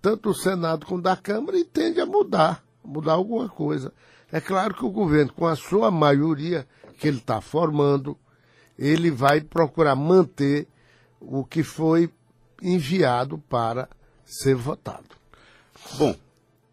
tanto 0.03 0.31
do 0.31 0.35
Senado 0.35 0.85
como 0.85 1.01
da 1.01 1.17
Câmara, 1.17 1.57
e 1.57 1.65
tende 1.65 2.01
a 2.01 2.07
mudar, 2.07 2.65
mudar 2.85 3.13
alguma 3.13 3.49
coisa. 3.49 3.93
É 4.33 4.41
claro 4.41 4.75
que 4.75 4.85
o 4.85 4.91
governo, 4.91 5.33
com 5.33 5.47
a 5.47 5.55
sua 5.55 5.93
maioria 5.93 6.67
que 6.99 7.07
ele 7.07 7.19
está 7.19 7.41
formando, 7.41 8.19
ele 8.77 9.13
vai 9.13 9.41
procurar 9.41 9.95
manter 9.95 10.67
o 11.21 11.45
que 11.45 11.63
foi 11.63 12.13
enviado 12.61 13.39
para 13.49 13.89
ser 14.25 14.57
votado. 14.57 15.15
Bom, 15.97 16.25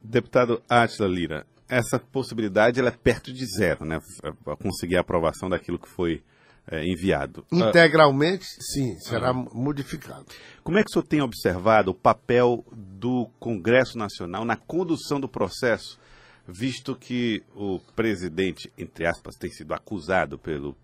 deputado 0.03 0.61
Átila 0.69 1.07
Lira, 1.07 1.45
essa 1.69 1.97
possibilidade 1.97 2.79
ela 2.79 2.89
é 2.89 2.91
perto 2.91 3.31
de 3.31 3.45
zero, 3.45 3.85
né? 3.85 3.99
Para 4.43 4.55
conseguir 4.55 4.97
a 4.97 5.01
aprovação 5.01 5.49
daquilo 5.49 5.79
que 5.79 5.89
foi 5.89 6.21
é, 6.69 6.85
enviado. 6.85 7.45
Ah, 7.51 7.69
Integralmente, 7.69 8.45
sim, 8.45 8.97
será 8.99 9.33
modificado. 9.33 10.25
Como 10.63 10.77
é 10.77 10.83
que 10.83 10.89
o 10.89 10.93
senhor 10.93 11.05
tem 11.05 11.21
observado 11.21 11.91
o 11.91 11.95
papel 11.95 12.65
do 12.71 13.29
Congresso 13.39 13.97
Nacional 13.97 14.45
na 14.45 14.55
condução 14.55 15.19
do 15.19 15.27
processo 15.27 15.99
visto 16.47 16.95
que 16.95 17.41
o 17.55 17.79
presidente, 17.95 18.71
entre 18.77 19.05
aspas, 19.05 19.35
tem 19.35 19.49
sido 19.49 19.73
acusado 19.73 20.37
pelo, 20.37 20.75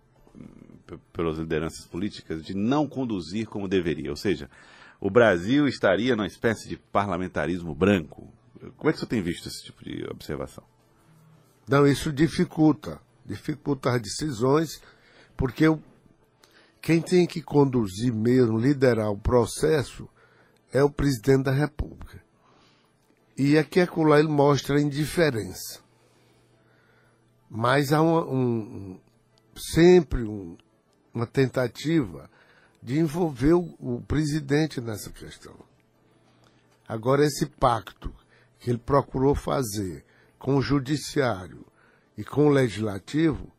pelas 1.12 1.38
lideranças 1.38 1.86
políticas 1.86 2.44
de 2.44 2.56
não 2.56 2.88
conduzir 2.88 3.48
como 3.48 3.68
deveria, 3.68 4.10
ou 4.10 4.16
seja, 4.16 4.50
o 5.00 5.10
Brasil 5.10 5.68
estaria 5.68 6.16
numa 6.16 6.28
espécie 6.28 6.68
de 6.68 6.78
parlamentarismo 6.78 7.74
branco. 7.74 8.28
Como 8.78 8.90
é 8.90 8.94
que 8.94 9.00
você 9.00 9.06
tem 9.06 9.22
visto 9.22 9.48
esse 9.48 9.64
tipo 9.64 9.84
de 9.84 10.06
observação? 10.10 10.64
Não, 11.68 11.88
isso 11.88 12.12
dificulta, 12.12 13.00
dificulta 13.26 13.92
as 13.92 14.02
decisões, 14.02 14.82
porque 15.38 15.68
o, 15.68 15.82
quem 16.82 17.02
tem 17.02 17.26
que 17.26 17.42
conduzir 17.42 18.14
mesmo, 18.14 18.58
liderar 18.58 19.12
o 19.12 19.18
processo, 19.18 20.10
é 20.74 20.84
o 20.84 20.90
presidente 20.90 21.44
da 21.44 21.52
República. 21.52 22.22
E 23.38 23.58
aqui 23.58 23.80
acolá 23.80 24.20
ele 24.20 24.28
mostra 24.28 24.78
a 24.78 24.82
indiferença. 24.82 25.82
Mas 27.50 27.94
há 27.94 28.02
um, 28.02 29.00
sempre 29.56 30.24
um, 30.24 30.58
uma 31.14 31.26
tentativa 31.26 32.30
de 32.82 33.00
envolver 33.00 33.54
o, 33.54 33.76
o 33.80 34.02
presidente 34.02 34.82
nessa 34.82 35.10
questão. 35.12 35.56
Agora, 36.88 37.24
esse 37.24 37.46
pacto 37.46 38.14
que 38.60 38.70
ele 38.70 38.78
procurou 38.78 39.34
fazer 39.34 40.06
com 40.38 40.56
o 40.56 40.62
judiciário 40.62 41.66
e 42.18 42.24
com 42.24 42.48
o 42.48 42.50
legislativo 42.50 43.52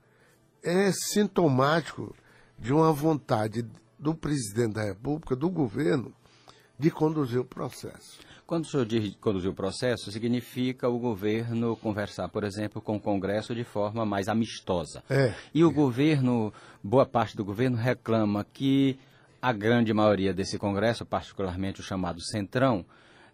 é 0.63 0.93
sintomático 0.93 2.15
de 2.59 2.73
uma 2.73 2.93
vontade 2.93 3.65
do 3.99 4.15
presidente 4.15 4.75
da 4.75 4.85
República, 4.85 5.35
do 5.35 5.49
governo, 5.49 6.13
de 6.79 6.91
conduzir 6.91 7.41
o 7.41 7.45
processo. 7.45 8.19
Quando 8.47 8.65
o 8.65 8.67
senhor 8.67 8.85
diz 8.85 9.15
conduzir 9.21 9.51
o 9.51 9.55
processo, 9.55 10.11
significa 10.11 10.89
o 10.89 10.99
governo 10.99 11.77
conversar, 11.77 12.29
por 12.29 12.43
exemplo, 12.43 12.83
com 12.83 12.97
o 12.97 13.01
Congresso 13.01 13.55
de 13.55 13.63
forma 13.63 14.05
mais 14.05 14.29
amistosa. 14.29 15.05
É. 15.09 15.33
E 15.55 15.63
o 15.63 15.71
governo, 15.71 16.53
boa 16.83 17.07
parte 17.07 17.37
do 17.37 17.45
governo 17.45 17.77
reclama 17.77 18.45
que 18.45 18.99
a 19.41 19.53
grande 19.53 19.95
maioria 19.95 20.35
desse 20.35 20.59
Congresso, 20.59 21.07
particularmente 21.07 21.81
o 21.81 21.85
chamado 21.85 22.21
Centrão, 22.21 22.85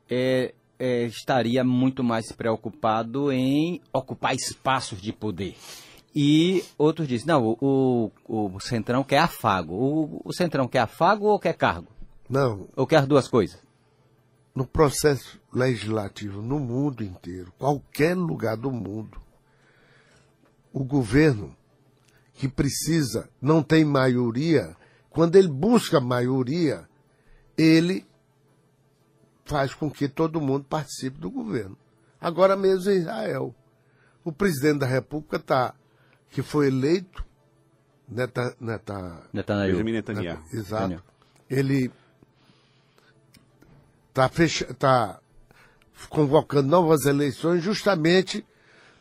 é, 0.08 0.54
é, 0.78 1.04
estaria 1.04 1.64
muito 1.64 2.02
mais 2.04 2.32
preocupado 2.32 3.32
em 3.32 3.80
ocupar 3.92 4.34
espaços 4.34 5.00
de 5.00 5.12
poder. 5.12 5.56
E 6.14 6.64
outros 6.78 7.06
dizem, 7.06 7.26
não, 7.26 7.56
o, 7.60 8.10
o, 8.26 8.56
o 8.56 8.60
Centrão 8.60 9.04
quer 9.04 9.18
afago. 9.18 9.74
O, 9.74 10.22
o 10.24 10.32
Centrão 10.32 10.66
quer 10.66 10.80
afago 10.80 11.26
ou 11.26 11.38
quer 11.38 11.54
cargo? 11.54 11.88
Não, 12.28 12.66
Ou 12.74 12.86
quer 12.86 12.96
as 12.96 13.06
duas 13.06 13.28
coisas? 13.28 13.66
no 14.56 14.66
processo 14.66 15.38
legislativo 15.52 16.40
no 16.40 16.58
mundo 16.58 17.04
inteiro, 17.04 17.52
qualquer 17.58 18.16
lugar 18.16 18.56
do 18.56 18.70
mundo, 18.70 19.20
o 20.72 20.82
governo 20.82 21.54
que 22.32 22.48
precisa, 22.48 23.28
não 23.40 23.62
tem 23.62 23.84
maioria, 23.84 24.74
quando 25.10 25.36
ele 25.36 25.48
busca 25.48 26.00
maioria, 26.00 26.88
ele 27.56 28.06
faz 29.46 29.72
com 29.72 29.90
que 29.90 30.08
todo 30.08 30.40
mundo 30.40 30.66
participe 30.68 31.18
do 31.18 31.30
governo. 31.30 31.78
Agora 32.20 32.56
mesmo 32.56 32.90
em 32.90 32.98
Israel, 32.98 33.54
o 34.24 34.32
presidente 34.32 34.80
da 34.80 34.86
República 34.86 35.38
tá, 35.38 35.74
que 36.30 36.42
foi 36.42 36.66
eleito, 36.66 37.24
Neta, 38.08 38.54
Neta, 38.60 39.22
Netanyahu. 39.32 39.70
Benjamin 39.72 39.92
Netanyahu. 39.92 40.42
Exato. 40.52 41.02
Ele 41.48 41.90
está 44.08 44.30
tá 44.78 45.20
convocando 46.08 46.68
novas 46.68 47.04
eleições 47.04 47.62
justamente 47.62 48.44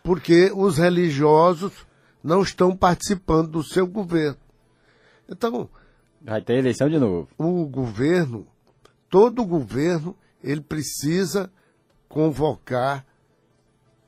porque 0.04 0.52
os 0.54 0.78
religiosos 0.78 1.86
não 2.24 2.42
estão 2.42 2.76
participando 2.76 3.50
do 3.50 3.64
seu 3.64 3.88
governo. 3.88 4.38
Então, 5.30 5.70
Vai 6.22 6.42
ter 6.42 6.58
eleição 6.58 6.90
de 6.90 7.00
novo. 7.00 7.28
o 7.38 7.66
governo, 7.66 8.48
todo 9.10 9.46
governo, 9.46 10.16
ele 10.46 10.62
precisa 10.62 11.52
convocar 12.08 13.04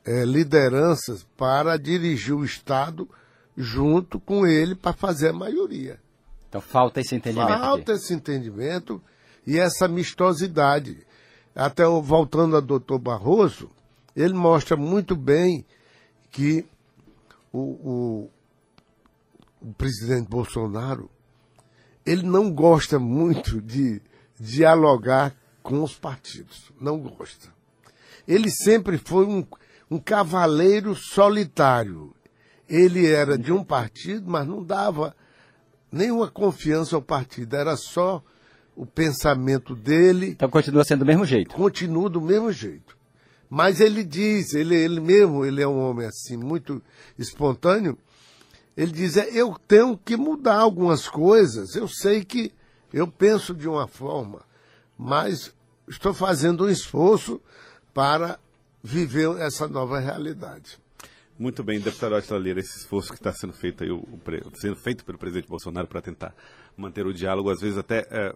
eh, 0.04 0.24
lideranças 0.24 1.26
para 1.36 1.76
dirigir 1.76 2.34
o 2.34 2.44
Estado 2.44 3.08
junto 3.56 4.20
com 4.20 4.46
ele 4.46 4.76
para 4.76 4.92
fazer 4.92 5.30
a 5.30 5.32
maioria. 5.32 6.00
Então 6.48 6.60
falta 6.60 7.00
esse 7.00 7.16
entendimento 7.16 7.52
aqui. 7.52 7.60
Falta 7.60 7.92
esse 7.92 8.14
entendimento 8.14 9.02
e 9.44 9.58
essa 9.58 9.86
amistosidade. 9.86 11.04
Até 11.54 11.84
voltando 11.84 12.56
a 12.56 12.60
doutor 12.60 13.00
Barroso, 13.00 13.68
ele 14.14 14.32
mostra 14.32 14.76
muito 14.76 15.16
bem 15.16 15.66
que 16.30 16.64
o, 17.52 17.58
o, 17.58 18.30
o 19.60 19.72
presidente 19.74 20.28
Bolsonaro 20.28 21.10
ele 22.06 22.22
não 22.22 22.52
gosta 22.52 22.98
muito 22.98 23.60
de 23.60 24.00
dialogar 24.38 25.34
com 25.62 25.82
os 25.82 25.94
partidos. 25.94 26.72
Não 26.80 26.98
gosta. 26.98 27.52
Ele 28.26 28.50
sempre 28.50 28.98
foi 28.98 29.26
um, 29.26 29.44
um 29.90 29.98
cavaleiro 29.98 30.94
solitário. 30.94 32.14
Ele 32.68 33.06
era 33.06 33.38
de 33.38 33.52
um 33.52 33.64
partido, 33.64 34.30
mas 34.30 34.46
não 34.46 34.62
dava 34.62 35.16
nenhuma 35.90 36.28
confiança 36.28 36.96
ao 36.96 37.02
partido. 37.02 37.54
Era 37.56 37.76
só 37.76 38.22
o 38.76 38.86
pensamento 38.86 39.74
dele, 39.74 40.28
Então 40.28 40.48
continua 40.48 40.84
sendo 40.84 41.00
do 41.00 41.06
mesmo 41.06 41.24
jeito. 41.24 41.52
continua 41.54 42.08
do 42.08 42.20
mesmo 42.20 42.52
jeito. 42.52 42.96
Mas 43.50 43.80
ele 43.80 44.04
diz, 44.04 44.54
ele, 44.54 44.76
ele 44.76 45.00
mesmo, 45.00 45.44
ele 45.44 45.60
é 45.60 45.66
um 45.66 45.78
homem 45.78 46.06
assim, 46.06 46.36
muito 46.36 46.80
espontâneo, 47.18 47.98
ele 48.76 48.92
diz, 48.92 49.16
é, 49.16 49.28
eu 49.32 49.56
tenho 49.66 49.98
que 49.98 50.16
mudar 50.16 50.58
algumas 50.58 51.08
coisas, 51.08 51.74
eu 51.74 51.88
sei 51.88 52.24
que 52.24 52.52
eu 52.92 53.08
penso 53.08 53.52
de 53.52 53.68
uma 53.68 53.88
forma, 53.88 54.42
mas 54.98 55.54
estou 55.88 56.12
fazendo 56.12 56.64
um 56.64 56.68
esforço 56.68 57.40
para 57.94 58.38
viver 58.82 59.28
essa 59.40 59.68
nova 59.68 59.98
realidade. 59.98 60.78
Muito 61.38 61.62
bem, 61.62 61.78
deputado 61.78 62.16
Atila 62.16 62.38
Lira, 62.38 62.58
esse 62.58 62.78
esforço 62.78 63.10
que 63.10 63.14
está 63.14 63.32
sendo 63.32 63.52
feito 63.52 63.84
aí, 63.84 63.90
o, 63.92 63.98
o 63.98 64.56
sendo 64.56 64.74
feito 64.74 65.04
pelo 65.04 65.16
presidente 65.16 65.48
Bolsonaro 65.48 65.86
para 65.86 66.02
tentar 66.02 66.34
manter 66.76 67.06
o 67.06 67.14
diálogo, 67.14 67.48
às 67.48 67.60
vezes 67.60 67.78
até 67.78 68.06
é, 68.10 68.34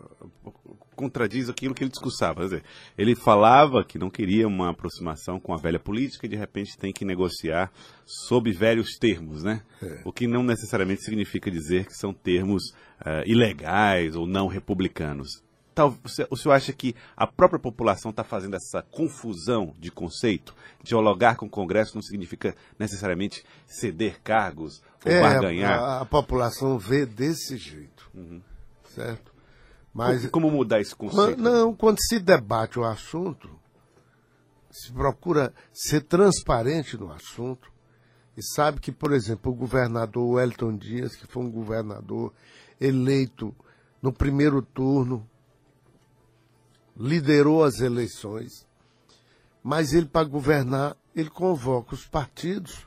contradiz 0.94 1.48
aquilo 1.48 1.74
que 1.74 1.82
ele 1.82 1.90
discursava. 1.90 2.44
Dizer, 2.44 2.62
ele 2.96 3.16
falava 3.16 3.84
que 3.84 3.98
não 3.98 4.08
queria 4.08 4.46
uma 4.46 4.70
aproximação 4.70 5.40
com 5.40 5.52
a 5.52 5.56
velha 5.56 5.80
política 5.80 6.26
e 6.26 6.28
de 6.28 6.36
repente 6.36 6.78
tem 6.78 6.92
que 6.92 7.04
negociar 7.04 7.72
sob 8.06 8.52
velhos 8.52 8.96
termos, 8.98 9.42
né? 9.42 9.62
O 10.04 10.12
que 10.12 10.28
não 10.28 10.44
necessariamente 10.44 11.02
significa 11.02 11.50
dizer 11.50 11.86
que 11.86 11.94
são 11.94 12.12
termos 12.12 12.72
é, 13.04 13.24
ilegais 13.26 14.14
ou 14.14 14.28
não 14.28 14.46
republicanos. 14.46 15.42
Tal- 15.74 15.96
você- 16.02 16.26
o 16.30 16.36
senhor 16.36 16.54
acha 16.54 16.72
que 16.72 16.94
a 17.16 17.26
própria 17.26 17.58
população 17.58 18.10
está 18.10 18.22
fazendo 18.22 18.54
essa 18.56 18.82
confusão 18.82 19.74
de 19.78 19.90
conceito? 19.90 20.54
Dialogar 20.82 21.36
com 21.36 21.46
o 21.46 21.50
Congresso 21.50 21.94
não 21.94 22.02
significa 22.02 22.54
necessariamente 22.78 23.42
ceder 23.66 24.20
cargos 24.22 24.82
ou 25.04 25.10
É, 25.10 25.20
barganhar? 25.20 25.78
a, 25.78 26.00
a 26.00 26.04
população 26.04 26.78
vê 26.78 27.06
desse 27.06 27.56
jeito, 27.56 28.10
certo? 28.94 29.32
Mas 29.94 30.26
Como 30.30 30.50
mudar 30.50 30.80
esse 30.80 30.94
Quando- 30.94 31.12
conceito? 31.12 31.40
não, 31.42 31.74
quando 31.74 31.98
se 32.00 32.18
debate 32.18 32.78
o 32.78 32.84
assunto, 32.84 33.48
se 34.70 34.90
procura 34.92 35.52
ser 35.72 36.02
transparente 36.02 36.96
no 36.96 37.12
assunto 37.12 37.70
e 38.36 38.42
sabe 38.42 38.80
que, 38.80 38.90
por 38.90 39.12
exemplo, 39.12 39.52
o 39.52 39.54
governador 39.54 40.34
Wellington 40.36 40.76
Dias, 40.76 41.14
que 41.14 41.26
foi 41.26 41.42
um 41.42 41.50
governador 41.50 42.32
eleito 42.80 43.54
no 44.00 44.12
primeiro 44.12 44.62
turno, 44.62 45.28
liderou 46.96 47.64
as 47.64 47.80
eleições, 47.80 48.66
mas 49.62 49.92
ele, 49.92 50.06
para 50.06 50.26
governar, 50.26 50.96
ele 51.14 51.30
convoca 51.30 51.94
os 51.94 52.06
partidos 52.06 52.86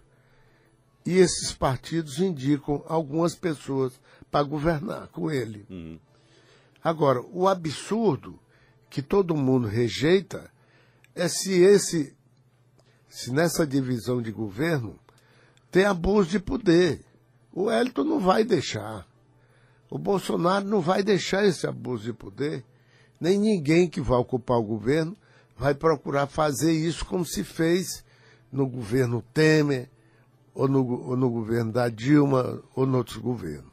e 1.05 1.17
esses 1.17 1.53
partidos 1.53 2.19
indicam 2.19 2.83
algumas 2.87 3.35
pessoas 3.35 3.99
para 4.31 4.43
governar 4.43 5.07
com 5.09 5.29
ele. 5.29 5.99
Agora, 6.83 7.21
o 7.31 7.47
absurdo 7.47 8.39
que 8.89 9.01
todo 9.01 9.35
mundo 9.35 9.67
rejeita 9.67 10.51
é 11.13 11.27
se 11.27 11.53
esse, 11.53 12.15
se 13.07 13.31
nessa 13.31 13.65
divisão 13.65 14.21
de 14.21 14.31
governo 14.31 14.99
tem 15.71 15.85
abuso 15.85 16.29
de 16.29 16.39
poder. 16.39 17.03
O 17.51 17.71
Elton 17.71 18.03
não 18.03 18.19
vai 18.19 18.43
deixar. 18.43 19.07
O 19.89 19.97
Bolsonaro 19.97 20.65
não 20.65 20.81
vai 20.81 21.03
deixar 21.03 21.45
esse 21.45 21.67
abuso 21.67 22.03
de 22.03 22.13
poder. 22.13 22.65
Nem 23.19 23.37
ninguém 23.39 23.87
que 23.87 24.01
vai 24.01 24.17
ocupar 24.17 24.57
o 24.57 24.63
governo 24.63 25.15
vai 25.57 25.73
procurar 25.73 26.27
fazer 26.27 26.71
isso 26.73 27.05
como 27.05 27.25
se 27.25 27.43
fez 27.43 28.03
no 28.51 28.67
governo 28.67 29.23
Temer, 29.33 29.89
ou 30.53 30.67
no, 30.67 31.09
ou 31.09 31.17
no 31.17 31.29
governo 31.29 31.71
da 31.71 31.87
Dilma, 31.89 32.61
ou 32.75 32.85
em 32.85 32.93
outros 32.95 33.17
governos. 33.17 33.71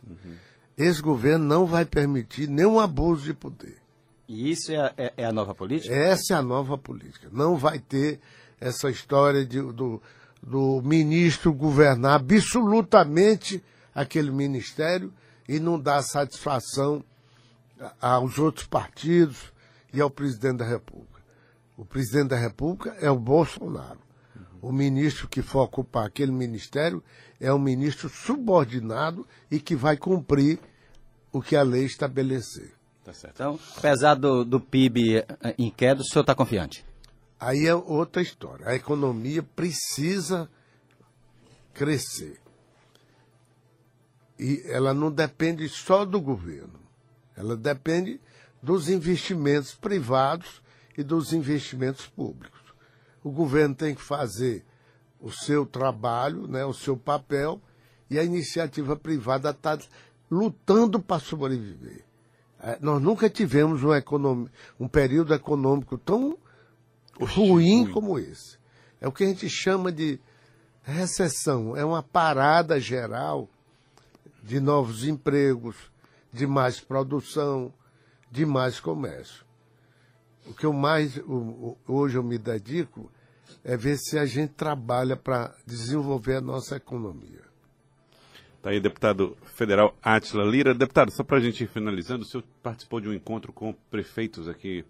Esse 0.76 1.00
governo 1.02 1.44
não 1.44 1.66
vai 1.66 1.84
permitir 1.84 2.48
nenhum 2.48 2.78
abuso 2.80 3.24
de 3.24 3.34
poder. 3.34 3.76
E 4.28 4.50
isso 4.50 4.72
é, 4.72 4.76
a- 4.76 4.94
é- 4.96 5.12
é 5.18 5.24
a 5.26 5.32
nova 5.32 5.54
política? 5.54 5.94
Essa 5.94 6.34
é 6.34 6.36
a 6.36 6.42
nova 6.42 6.78
política. 6.78 7.28
Não 7.32 7.56
vai 7.56 7.78
ter 7.78 8.18
essa 8.60 8.88
história 8.90 9.44
de, 9.44 9.60
do, 9.60 10.00
do 10.42 10.80
ministro 10.82 11.52
governar 11.52 12.14
absolutamente 12.14 13.62
aquele 13.94 14.30
ministério 14.30 15.12
e 15.48 15.58
não 15.60 15.78
dar 15.78 16.02
satisfação 16.02 17.04
aos 18.00 18.38
outros 18.38 18.66
partidos 18.66 19.52
e 19.92 20.00
ao 20.00 20.10
presidente 20.10 20.58
da 20.58 20.64
República. 20.64 21.20
O 21.76 21.84
presidente 21.84 22.28
da 22.28 22.36
República 22.36 22.96
é 23.00 23.10
o 23.10 23.18
Bolsonaro. 23.18 24.00
O 24.60 24.70
ministro 24.70 25.26
que 25.26 25.42
for 25.42 25.62
ocupar 25.62 26.06
aquele 26.06 26.30
ministério 26.30 27.02
é 27.40 27.52
um 27.52 27.58
ministro 27.58 28.08
subordinado 28.08 29.26
e 29.50 29.58
que 29.58 29.74
vai 29.74 29.96
cumprir 29.96 30.60
o 31.32 31.42
que 31.42 31.56
a 31.56 31.62
lei 31.62 31.84
estabelecer. 31.84 32.72
Tá 33.04 33.12
certo. 33.12 33.34
Então, 33.34 33.58
apesar 33.76 34.14
do, 34.14 34.44
do 34.44 34.60
PIB 34.60 35.16
eh, 35.16 35.26
em 35.58 35.70
queda, 35.70 36.02
o 36.02 36.04
senhor 36.04 36.22
está 36.22 36.34
confiante? 36.34 36.84
Aí 37.40 37.66
é 37.66 37.74
outra 37.74 38.22
história. 38.22 38.68
A 38.68 38.74
economia 38.76 39.42
precisa 39.42 40.48
crescer. 41.74 42.38
E 44.38 44.62
ela 44.66 44.94
não 44.94 45.10
depende 45.10 45.68
só 45.68 46.04
do 46.04 46.20
governo. 46.20 46.81
Ela 47.36 47.56
depende 47.56 48.20
dos 48.62 48.88
investimentos 48.88 49.74
privados 49.74 50.62
e 50.96 51.02
dos 51.02 51.32
investimentos 51.32 52.06
públicos. 52.06 52.60
O 53.24 53.30
governo 53.30 53.74
tem 53.74 53.94
que 53.94 54.02
fazer 54.02 54.64
o 55.20 55.30
seu 55.30 55.64
trabalho, 55.64 56.46
né, 56.46 56.64
o 56.64 56.74
seu 56.74 56.96
papel, 56.96 57.60
e 58.10 58.18
a 58.18 58.24
iniciativa 58.24 58.96
privada 58.96 59.50
está 59.50 59.78
lutando 60.30 61.00
para 61.00 61.20
sobreviver. 61.20 62.04
É, 62.60 62.78
nós 62.80 63.02
nunca 63.02 63.28
tivemos 63.28 63.82
um, 63.82 63.92
econom... 63.92 64.46
um 64.78 64.86
período 64.86 65.34
econômico 65.34 65.96
tão 65.98 66.38
ruim 67.20 67.90
como 67.90 68.18
esse. 68.18 68.56
É 69.00 69.08
o 69.08 69.12
que 69.12 69.24
a 69.24 69.26
gente 69.26 69.48
chama 69.48 69.90
de 69.90 70.20
recessão. 70.82 71.76
É 71.76 71.84
uma 71.84 72.02
parada 72.02 72.78
geral 72.78 73.48
de 74.42 74.60
novos 74.60 75.04
empregos, 75.04 75.76
de 76.32 76.46
mais 76.46 76.80
produção, 76.80 77.72
de 78.30 78.46
mais 78.46 78.80
comércio. 78.80 79.44
O 80.46 80.54
que 80.54 80.66
eu 80.66 80.72
mais 80.72 81.20
hoje 81.86 82.16
eu 82.16 82.22
me 82.22 82.38
dedico 82.38 83.10
é 83.62 83.76
ver 83.76 83.96
se 83.96 84.18
a 84.18 84.26
gente 84.26 84.54
trabalha 84.54 85.16
para 85.16 85.54
desenvolver 85.66 86.36
a 86.36 86.40
nossa 86.40 86.76
economia. 86.76 87.42
Está 88.56 88.70
aí, 88.70 88.80
deputado 88.80 89.36
federal 89.44 89.94
Atila 90.02 90.44
Lira. 90.44 90.74
Deputado, 90.74 91.10
só 91.10 91.22
para 91.22 91.38
a 91.38 91.40
gente 91.40 91.64
ir 91.64 91.66
finalizando, 91.66 92.22
o 92.22 92.26
senhor 92.26 92.44
participou 92.62 93.00
de 93.00 93.08
um 93.08 93.12
encontro 93.12 93.52
com 93.52 93.72
prefeitos 93.90 94.48
aqui 94.48 94.84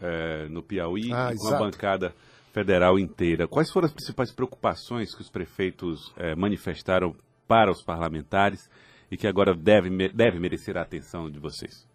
é, 0.00 0.48
no 0.48 0.62
Piauí 0.62 1.12
ah, 1.12 1.32
e 1.32 1.38
com 1.38 1.46
exato. 1.46 1.54
a 1.54 1.58
bancada 1.58 2.14
federal 2.52 2.98
inteira. 2.98 3.48
Quais 3.48 3.70
foram 3.70 3.86
as 3.86 3.92
principais 3.92 4.32
preocupações 4.32 5.14
que 5.14 5.20
os 5.20 5.30
prefeitos 5.30 6.12
é, 6.16 6.34
manifestaram 6.34 7.14
para 7.46 7.70
os 7.70 7.82
parlamentares 7.82 8.68
e 9.14 9.16
que 9.16 9.28
agora 9.28 9.54
deve, 9.54 10.08
deve 10.08 10.40
merecer 10.40 10.76
a 10.76 10.82
atenção 10.82 11.30
de 11.30 11.38
vocês? 11.38 11.86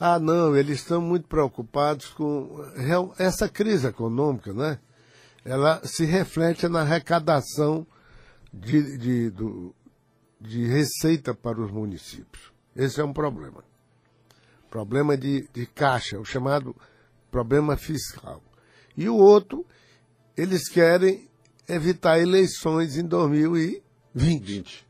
Ah, 0.00 0.18
não, 0.18 0.56
eles 0.56 0.80
estão 0.80 1.00
muito 1.00 1.28
preocupados 1.28 2.08
com 2.08 2.60
essa 3.16 3.48
crise 3.48 3.86
econômica, 3.86 4.52
né? 4.52 4.80
Ela 5.44 5.80
se 5.84 6.04
reflete 6.04 6.66
na 6.66 6.80
arrecadação 6.80 7.86
de, 8.52 8.98
de, 8.98 9.30
do, 9.30 9.72
de 10.40 10.66
receita 10.66 11.32
para 11.32 11.60
os 11.60 11.70
municípios. 11.70 12.52
Esse 12.74 13.00
é 13.00 13.04
um 13.04 13.12
problema. 13.12 13.62
Problema 14.68 15.16
de, 15.16 15.48
de 15.52 15.66
caixa, 15.66 16.18
o 16.18 16.24
chamado 16.24 16.74
problema 17.30 17.76
fiscal. 17.76 18.42
E 18.96 19.08
o 19.08 19.14
outro, 19.14 19.64
eles 20.36 20.68
querem 20.68 21.28
evitar 21.68 22.18
eleições 22.18 22.96
em 22.96 23.06
2020. 23.06 23.84
20. 24.12 24.83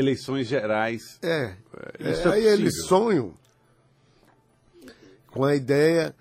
Eleições 0.00 0.46
gerais. 0.46 1.18
É. 1.22 1.54
é 1.98 2.12
Isso 2.12 2.28
é, 2.28 2.30
é 2.30 2.34
aí 2.34 2.46
eles 2.46 2.86
sonham 2.86 3.34
com 5.30 5.44
a 5.44 5.54
ideia 5.54 6.14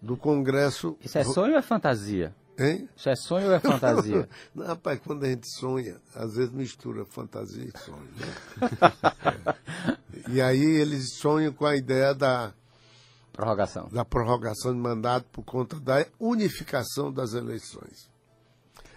do 0.00 0.16
Congresso. 0.16 0.96
Isso 1.00 1.18
é 1.18 1.24
sonho 1.24 1.52
ou 1.52 1.58
é 1.58 1.62
fantasia? 1.62 2.34
Hein? 2.58 2.88
Isso 2.96 3.08
é 3.08 3.14
sonho 3.14 3.48
ou 3.48 3.52
é 3.52 3.60
fantasia? 3.60 4.28
Não, 4.54 4.66
rapaz, 4.66 4.98
quando 5.04 5.24
a 5.24 5.28
gente 5.28 5.46
sonha, 5.58 6.00
às 6.14 6.36
vezes 6.36 6.50
mistura 6.50 7.04
fantasia 7.04 7.70
e 7.72 7.78
sonho. 7.78 8.08
Né? 8.16 9.56
E 10.28 10.40
aí 10.40 10.64
eles 10.64 11.18
sonham 11.18 11.52
com 11.52 11.66
a 11.66 11.76
ideia 11.76 12.12
da 12.12 12.52
prorrogação. 13.32 13.88
Da 13.92 14.04
prorrogação 14.04 14.72
de 14.72 14.80
mandato 14.80 15.26
por 15.30 15.44
conta 15.44 15.78
da 15.78 16.04
unificação 16.18 17.12
das 17.12 17.32
eleições. 17.32 18.10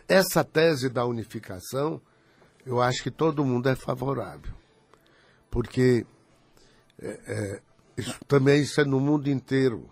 Essa 0.07 0.43
tese 0.43 0.89
da 0.89 1.05
unificação, 1.05 2.01
eu 2.65 2.81
acho 2.81 3.03
que 3.03 3.11
todo 3.11 3.45
mundo 3.45 3.69
é 3.69 3.75
favorável. 3.75 4.53
Porque 5.49 6.05
é, 7.01 7.07
é, 7.07 7.61
isso, 7.97 8.17
também 8.27 8.61
isso 8.61 8.79
é 8.79 8.85
no 8.85 8.99
mundo 8.99 9.29
inteiro. 9.29 9.89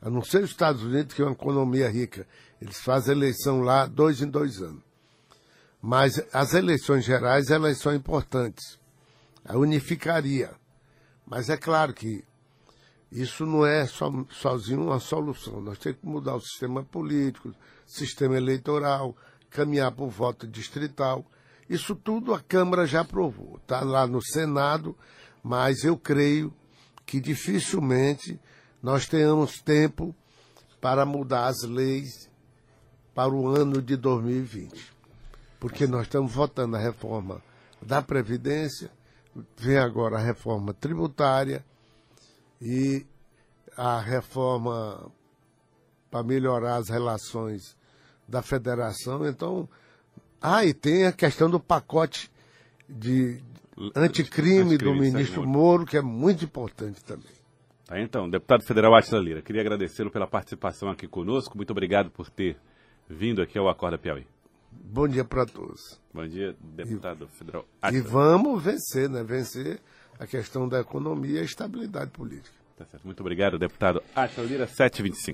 A 0.00 0.10
não 0.10 0.22
ser 0.22 0.42
os 0.42 0.50
Estados 0.50 0.82
Unidos, 0.82 1.14
que 1.14 1.22
é 1.22 1.24
uma 1.24 1.32
economia 1.32 1.88
rica. 1.88 2.26
Eles 2.60 2.78
fazem 2.78 3.14
eleição 3.14 3.60
lá 3.60 3.86
dois 3.86 4.20
em 4.20 4.28
dois 4.28 4.60
anos. 4.60 4.82
Mas 5.80 6.22
as 6.32 6.54
eleições 6.54 7.04
gerais, 7.04 7.50
elas 7.50 7.78
são 7.78 7.94
importantes. 7.94 8.78
A 9.44 9.56
unificaria. 9.56 10.50
Mas 11.26 11.48
é 11.48 11.56
claro 11.56 11.92
que 11.92 12.24
isso 13.12 13.46
não 13.46 13.64
é 13.64 13.86
só, 13.86 14.10
sozinho 14.30 14.82
uma 14.82 14.98
solução. 14.98 15.60
Nós 15.60 15.78
temos 15.78 16.00
que 16.00 16.06
mudar 16.06 16.34
o 16.34 16.40
sistema 16.40 16.82
político, 16.82 17.54
sistema 17.86 18.36
eleitoral, 18.36 19.16
caminhar 19.50 19.92
para 19.92 20.04
o 20.04 20.10
voto 20.10 20.46
distrital. 20.46 21.24
Isso 21.68 21.94
tudo 21.94 22.34
a 22.34 22.40
Câmara 22.40 22.86
já 22.86 23.00
aprovou. 23.00 23.56
Está 23.56 23.80
lá 23.80 24.06
no 24.06 24.22
Senado, 24.22 24.96
mas 25.42 25.84
eu 25.84 25.96
creio 25.96 26.52
que 27.06 27.20
dificilmente 27.20 28.40
nós 28.82 29.06
tenhamos 29.06 29.60
tempo 29.60 30.14
para 30.80 31.06
mudar 31.06 31.46
as 31.46 31.62
leis 31.62 32.30
para 33.14 33.32
o 33.32 33.48
ano 33.48 33.80
de 33.80 33.96
2020. 33.96 34.92
Porque 35.58 35.86
nós 35.86 36.02
estamos 36.02 36.32
votando 36.32 36.76
a 36.76 36.80
reforma 36.80 37.42
da 37.80 38.02
Previdência, 38.02 38.90
vem 39.56 39.78
agora 39.78 40.16
a 40.16 40.20
reforma 40.20 40.74
tributária 40.74 41.64
e 42.60 43.06
a 43.76 43.98
reforma 44.00 45.10
para 46.10 46.22
melhorar 46.22 46.76
as 46.76 46.88
relações 46.88 47.76
da 48.28 48.42
federação. 48.42 49.26
Então, 49.26 49.68
ah, 50.46 50.62
e 50.62 50.74
tem 50.74 51.06
a 51.06 51.12
questão 51.12 51.48
do 51.48 51.58
pacote 51.58 52.30
de 52.86 53.40
anticrime 53.96 54.76
do 54.76 54.94
ministro 54.94 55.48
Moro, 55.48 55.86
que 55.86 55.96
é 55.96 56.02
muito 56.02 56.44
importante 56.44 57.02
também. 57.02 57.32
Tá, 57.86 57.98
então, 57.98 58.28
deputado 58.28 58.62
federal 58.62 58.94
Atila 58.94 59.20
Lira, 59.20 59.40
queria 59.40 59.62
agradecê-lo 59.62 60.10
pela 60.10 60.26
participação 60.26 60.90
aqui 60.90 61.08
conosco. 61.08 61.56
Muito 61.56 61.70
obrigado 61.70 62.10
por 62.10 62.28
ter 62.28 62.58
vindo 63.08 63.40
aqui 63.40 63.56
ao 63.56 63.70
Acorda 63.70 63.96
Piauí. 63.96 64.26
Bom 64.70 65.08
dia 65.08 65.24
para 65.24 65.46
todos. 65.46 65.98
Bom 66.12 66.26
dia, 66.26 66.54
deputado 66.60 67.26
e, 67.32 67.38
federal. 67.38 67.64
Atila. 67.80 67.98
E 67.98 68.06
vamos 68.06 68.62
vencer, 68.62 69.08
né? 69.08 69.24
Vencer 69.24 69.80
a 70.18 70.26
questão 70.26 70.68
da 70.68 70.80
economia 70.80 71.38
e 71.38 71.40
a 71.40 71.44
estabilidade 71.44 72.10
política. 72.10 72.54
Tá 72.76 72.84
certo. 72.84 73.04
Muito 73.04 73.20
obrigado, 73.20 73.58
deputado 73.58 74.02
Atila 74.14 74.46
Lira, 74.46 74.66
725. 74.66 75.32